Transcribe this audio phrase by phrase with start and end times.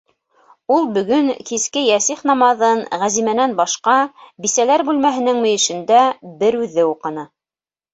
[0.75, 4.01] Ул бөгөн киске йәсих намаҙын, Ғәзимәнән башҡа,
[4.49, 6.05] бисәләр бүлмәһенең мөйөшөндә
[6.45, 7.33] бер үҙе уҡыны.